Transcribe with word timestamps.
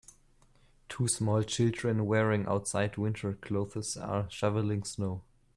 Two 0.89 1.07
small 1.07 1.43
children 1.43 2.07
wearing 2.07 2.47
outside 2.47 2.97
winter 2.97 3.33
clothes 3.35 3.95
are 3.97 4.27
shoveling 4.31 4.83
snow. 4.83 5.21